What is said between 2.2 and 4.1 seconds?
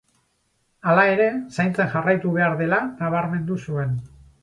behar dela nabarmendu zuen.